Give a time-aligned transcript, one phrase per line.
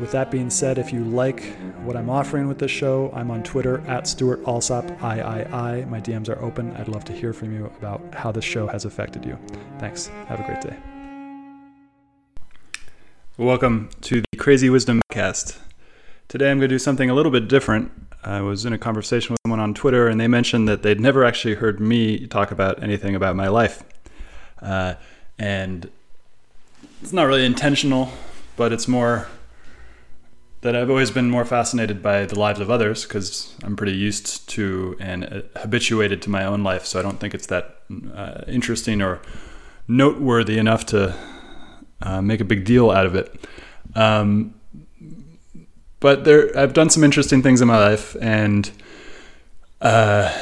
[0.00, 1.44] with that being said, if you like
[1.84, 5.84] what I'm offering with this show, I'm on Twitter at Stewart Alsop III.
[5.86, 6.74] My DMs are open.
[6.76, 9.38] I'd love to hear from you about how this show has affected you.
[9.78, 10.06] Thanks.
[10.26, 10.76] Have a great day.
[13.36, 15.58] Welcome to the Crazy Wisdom Cast.
[16.28, 17.90] Today I'm going to do something a little bit different.
[18.24, 21.24] I was in a conversation with someone on Twitter, and they mentioned that they'd never
[21.24, 23.82] actually heard me talk about anything about my life.
[24.60, 24.94] Uh,
[25.38, 25.90] and
[27.02, 28.10] it's not really intentional,
[28.56, 29.26] but it's more
[30.62, 34.48] that I've always been more fascinated by the lives of others because I'm pretty used
[34.50, 36.86] to and uh, habituated to my own life.
[36.86, 37.80] So I don't think it's that
[38.14, 39.20] uh, interesting or
[39.88, 41.14] noteworthy enough to
[42.00, 43.34] uh, make a big deal out of it.
[43.96, 44.54] Um,
[45.98, 48.70] but there, I've done some interesting things in my life, and
[49.80, 50.32] uh,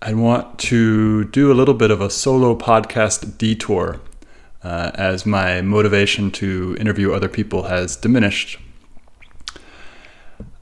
[0.00, 4.00] I want to do a little bit of a solo podcast detour
[4.62, 8.58] uh, as my motivation to interview other people has diminished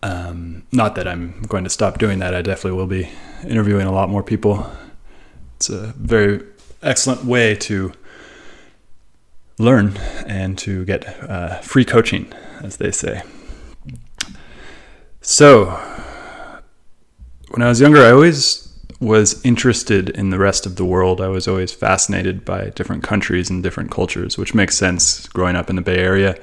[0.03, 2.35] um, not that I'm going to stop doing that.
[2.35, 3.11] I definitely will be
[3.47, 4.71] interviewing a lot more people.
[5.57, 6.43] It's a very
[6.83, 7.93] excellent way to
[9.59, 12.33] learn and to get uh, free coaching,
[12.63, 13.23] as they say.
[15.21, 15.67] So,
[17.51, 18.65] when I was younger, I always
[19.01, 21.21] was interested in the rest of the world.
[21.21, 25.71] I was always fascinated by different countries and different cultures, which makes sense growing up
[25.71, 26.39] in the Bay Area,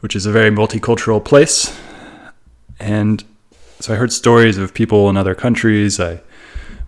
[0.00, 1.78] which is a very multicultural place.
[2.80, 3.22] And
[3.78, 6.00] so I heard stories of people in other countries.
[6.00, 6.20] I,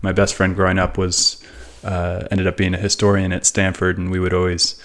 [0.00, 1.42] my best friend growing up was
[1.84, 4.82] uh, ended up being a historian at Stanford, and we would always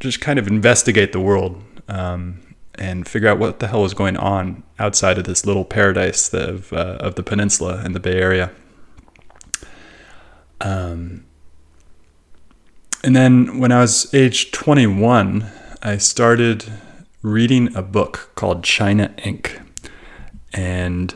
[0.00, 2.40] just kind of investigate the world um,
[2.76, 6.72] and figure out what the hell was going on outside of this little paradise of
[6.72, 8.50] uh, of the peninsula and the Bay Area.
[10.60, 11.24] Um,
[13.04, 15.46] and then when I was age 21,
[15.82, 16.64] I started
[17.22, 19.60] reading a book called China Inc.
[20.52, 21.14] And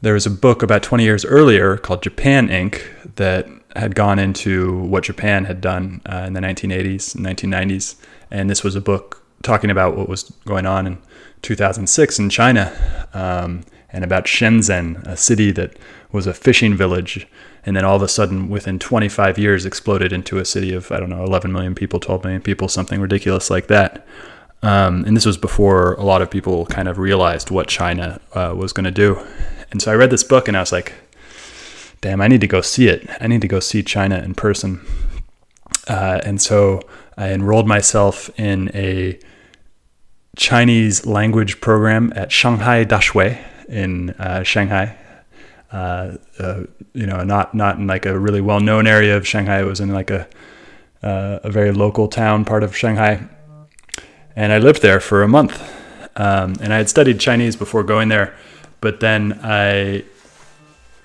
[0.00, 2.82] there was a book about 20 years earlier called Japan Inc.
[3.16, 7.96] that had gone into what Japan had done uh, in the 1980s and 1990s.
[8.30, 10.98] And this was a book talking about what was going on in
[11.42, 15.78] 2006 in China um, and about Shenzhen, a city that
[16.10, 17.26] was a fishing village.
[17.64, 20.98] And then all of a sudden, within 25 years, exploded into a city of, I
[20.98, 24.04] don't know, 11 million people, 12 million people, something ridiculous like that.
[24.62, 28.54] Um, and this was before a lot of people kind of realized what China uh,
[28.56, 29.20] was going to do.
[29.70, 30.92] And so I read this book and I was like,
[32.00, 33.08] damn, I need to go see it.
[33.20, 34.80] I need to go see China in person.
[35.88, 36.80] Uh, and so
[37.16, 39.18] I enrolled myself in a
[40.36, 44.96] Chinese language program at Shanghai Daxue in uh, Shanghai.
[45.72, 49.60] Uh, uh, you know, not not in like a really well known area of Shanghai.
[49.60, 50.28] It was in like a
[51.02, 53.26] uh, a very local town part of Shanghai
[54.36, 55.60] and I lived there for a month.
[56.16, 58.34] Um, and I had studied Chinese before going there,
[58.80, 60.04] but then I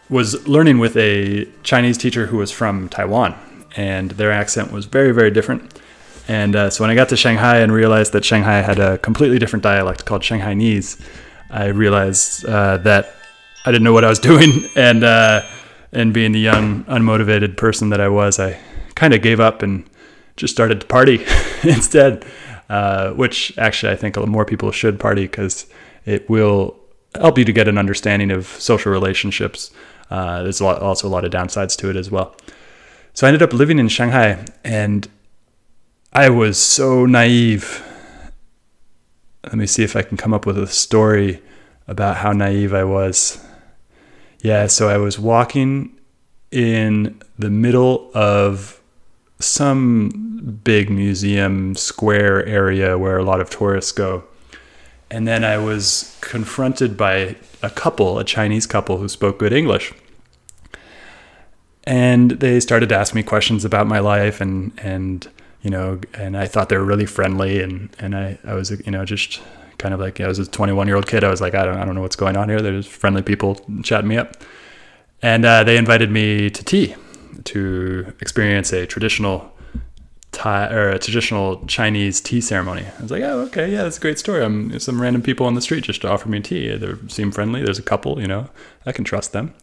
[0.09, 3.35] was learning with a Chinese teacher who was from Taiwan,
[3.75, 5.79] and their accent was very, very different.
[6.27, 9.39] And uh, so when I got to Shanghai and realized that Shanghai had a completely
[9.39, 10.99] different dialect called Shanghainese,
[11.49, 13.15] I realized uh, that
[13.65, 14.69] I didn't know what I was doing.
[14.75, 15.43] And uh,
[15.93, 18.59] and being the young, unmotivated person that I was, I
[18.95, 19.89] kind of gave up and
[20.35, 21.25] just started to party
[21.63, 22.25] instead
[22.69, 25.65] uh, which actually I think a lot more people should party because
[26.05, 26.77] it will
[27.15, 29.71] help you to get an understanding of social relationships.
[30.09, 32.35] Uh, there's a lot, also a lot of downsides to it as well.
[33.13, 35.07] So I ended up living in Shanghai and
[36.13, 37.83] I was so naive.
[39.43, 41.41] Let me see if I can come up with a story
[41.87, 43.43] about how naive I was.
[44.39, 45.97] Yeah, so I was walking
[46.51, 48.76] in the middle of
[49.39, 54.23] some big museum square area where a lot of tourists go.
[55.09, 59.93] and then I was confronted by a couple, a Chinese couple who spoke good English.
[61.85, 65.25] And they started to ask me questions about my life and, and,
[65.61, 67.61] you know, and I thought they were really friendly.
[67.61, 69.39] And, and I, I was, you know, just
[69.77, 71.23] kind of like, I was a 21 year old kid.
[71.23, 72.61] I was like, I don't, I don't know what's going on here.
[72.61, 74.35] There's friendly people chatting me up.
[75.21, 76.95] And uh, they invited me to tea
[77.45, 79.51] to experience a traditional
[80.31, 82.85] Thai or a traditional Chinese tea ceremony.
[82.85, 84.43] I was like, oh, okay, yeah, that's a great story.
[84.43, 86.75] I'm some random people on the street just offer me tea.
[86.75, 87.63] They seem friendly.
[87.63, 88.49] There's a couple, you know,
[88.85, 89.53] I can trust them.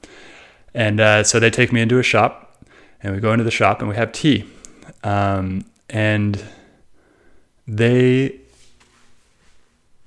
[0.75, 2.65] And uh, so they take me into a shop,
[3.03, 4.45] and we go into the shop and we have tea.
[5.05, 6.43] Um, and
[7.69, 8.41] they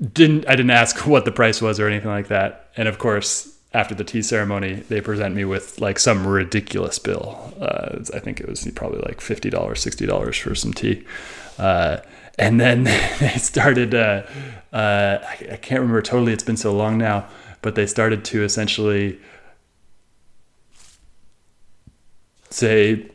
[0.02, 0.48] didn't.
[0.48, 2.72] I didn't ask what the price was or anything like that.
[2.76, 7.54] And of course, after the tea ceremony, they present me with like some ridiculous bill.
[7.60, 11.06] Uh, I think it was probably like fifty dollars, sixty dollars for some tea.
[11.58, 11.98] Uh,
[12.38, 12.84] and then
[13.20, 13.94] they started.
[13.94, 14.24] Uh,
[14.72, 16.34] uh, I, I, can't remember totally.
[16.34, 17.28] It's been so long now,
[17.62, 19.20] but they started to essentially
[22.50, 23.10] say,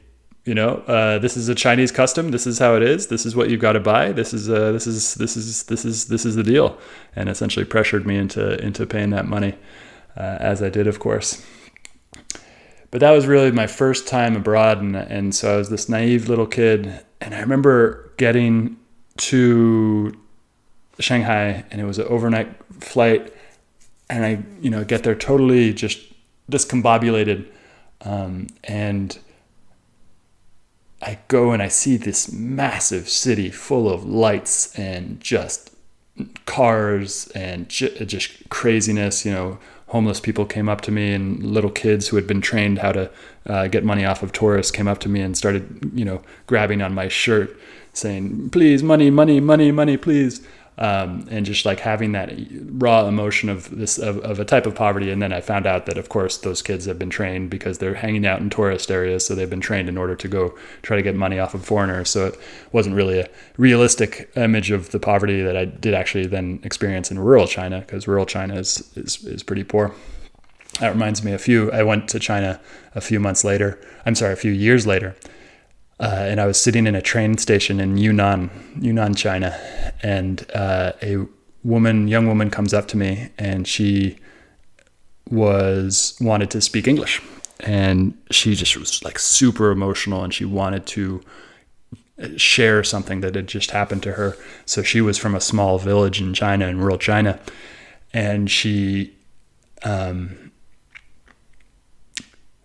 [0.45, 2.31] you know, uh, this is a Chinese custom.
[2.31, 3.07] This is how it is.
[3.07, 4.13] This is what you've got to buy.
[4.13, 6.77] This is uh, this is this is this is this is the deal,
[7.17, 9.55] and essentially pressured me into into paying that money
[10.17, 11.45] uh, as I did, of course.
[12.91, 16.29] But that was really my first time abroad, and, and so I was this naive
[16.29, 17.01] little kid.
[17.21, 18.77] And I remember getting
[19.17, 20.13] to
[20.99, 23.33] Shanghai, and it was an overnight flight,
[24.11, 26.01] and I, you know, get there totally just
[26.51, 27.47] discombobulated,
[28.03, 29.19] um, and
[31.01, 35.71] I go and I see this massive city full of lights and just
[36.45, 39.59] cars and just craziness, you know,
[39.93, 43.11] homeless people came up to me and little kids who had been trained how to
[43.47, 46.81] uh, get money off of tourists came up to me and started you know grabbing
[46.81, 47.55] on my shirt
[47.93, 50.41] saying please money money money money please
[50.83, 52.33] um, and just like having that
[52.73, 55.13] raw emotion of this of, of a type of poverty.
[55.13, 57.95] And then i found out that of course those kids have been trained because they're
[57.95, 59.25] hanging out in tourist areas.
[59.25, 62.11] So they've been trained in order to go try to get money off of foreigners.
[62.11, 62.39] So it
[62.73, 67.19] wasn't really a realistic image of the poverty that i did actually then experience in
[67.21, 69.95] rural china because rural china is, is, is pretty poor.
[70.81, 72.61] That reminds me a few i went to china
[72.97, 73.81] a few months later.
[74.05, 75.15] I'm sorry a few years later
[76.03, 78.51] uh, and I was sitting in a train station in Yunnan,
[78.81, 79.57] Yunnan, China,
[80.03, 81.19] and uh, a
[81.63, 84.19] woman, young woman, comes up to me, and she
[85.31, 87.23] was wanted to speak English,
[87.61, 91.23] and she just was like super emotional, and she wanted to
[92.37, 94.37] share something that had just happened to her.
[94.67, 97.39] So she was from a small village in China, in rural China,
[98.13, 99.15] and she
[99.85, 100.42] um,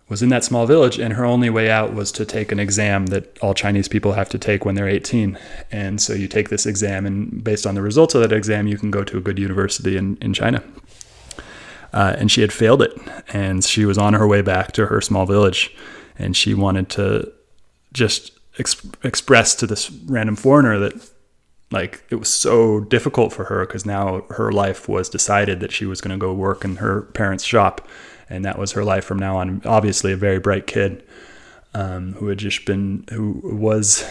[0.08, 3.06] was in that small village, and her only way out was to take an exam
[3.06, 5.38] that all Chinese people have to take when they're 18.
[5.70, 8.78] And so you take this exam, and based on the results of that exam, you
[8.78, 10.62] can go to a good university in, in China.
[11.92, 12.92] Uh, and she had failed it,
[13.32, 15.74] and she was on her way back to her small village,
[16.18, 17.30] and she wanted to
[17.92, 21.10] just ex- express to this random foreigner that
[21.70, 25.84] like it was so difficult for her because now her life was decided that she
[25.84, 27.86] was going to go work in her parents' shop
[28.30, 29.62] and that was her life from now on.
[29.64, 31.04] Obviously, a very bright kid
[31.74, 34.04] um, who had just been, who was,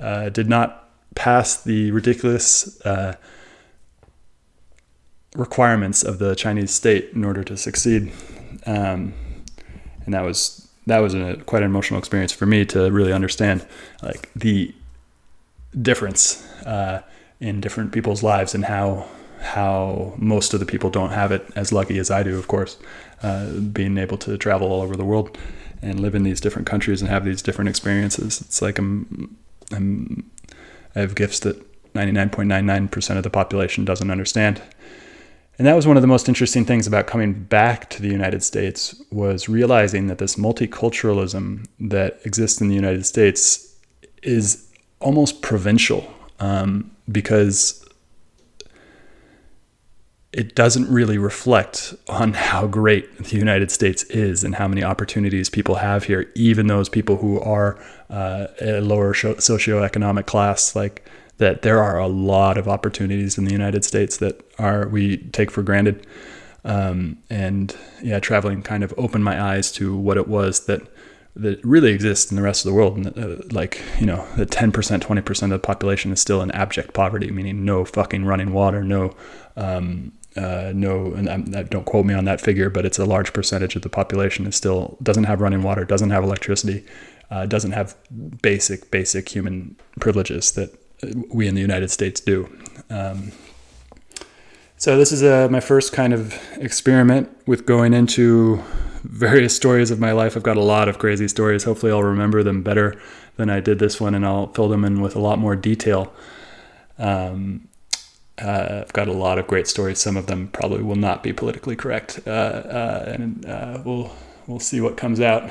[0.00, 3.14] uh, did not pass the ridiculous uh,
[5.34, 8.12] requirements of the Chinese state in order to succeed,
[8.66, 9.14] um,
[10.04, 13.66] and that was that was a, quite an emotional experience for me to really understand
[14.02, 14.74] like the
[15.80, 17.02] difference uh,
[17.40, 19.06] in different people's lives and how
[19.40, 22.78] how most of the people don't have it as lucky as I do, of course,
[23.22, 25.36] uh, being able to travel all over the world
[25.82, 28.40] and live in these different countries and have these different experiences.
[28.40, 29.36] It's like I'm,
[29.70, 30.30] I'm
[30.96, 31.62] I have gifts that
[31.92, 34.62] 99.99% of the population doesn't understand.
[35.58, 38.42] And that was one of the most interesting things about coming back to the United
[38.42, 43.76] States was realizing that this multiculturalism that exists in the United States
[44.22, 44.68] is
[45.04, 47.84] almost provincial um, because
[50.32, 55.48] it doesn't really reflect on how great the United States is and how many opportunities
[55.48, 57.78] people have here, even those people who are
[58.10, 60.74] uh, a lower socioeconomic class.
[60.74, 61.08] Like
[61.38, 65.50] that, there are a lot of opportunities in the United States that are we take
[65.50, 66.06] for granted.
[66.64, 70.80] Um, and yeah, traveling kind of opened my eyes to what it was that
[71.36, 72.96] that really exists in the rest of the world.
[72.96, 76.42] And uh, like you know, the ten percent, twenty percent of the population is still
[76.42, 79.14] in abject poverty, meaning no fucking running water, no
[79.56, 83.32] um, uh, no, and I'm, don't quote me on that figure, but it's a large
[83.32, 86.84] percentage of the population is still doesn't have running water, doesn't have electricity,
[87.30, 87.94] uh, doesn't have
[88.42, 90.70] basic basic human privileges that
[91.32, 92.48] we in the United States do.
[92.90, 93.32] Um,
[94.76, 98.60] So this is a, uh, my first kind of experiment with going into
[99.04, 100.36] various stories of my life.
[100.36, 101.64] I've got a lot of crazy stories.
[101.64, 103.00] Hopefully, I'll remember them better
[103.36, 106.12] than I did this one, and I'll fill them in with a lot more detail.
[106.98, 107.68] Um,
[108.42, 109.98] uh, I've got a lot of great stories.
[109.98, 114.10] Some of them probably will not be politically correct, uh, uh, and uh, we'll
[114.46, 115.50] we'll see what comes out.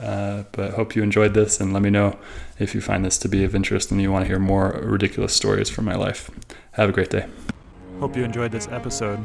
[0.00, 2.18] Uh, but hope you enjoyed this, and let me know
[2.58, 5.34] if you find this to be of interest and you want to hear more ridiculous
[5.34, 6.30] stories from my life.
[6.72, 7.26] Have a great day.
[8.00, 9.24] Hope you enjoyed this episode.